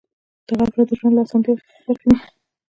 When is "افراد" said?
0.67-0.87